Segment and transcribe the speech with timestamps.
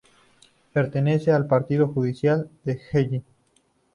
[0.73, 3.23] Pertenece al partido judicial de Hellín.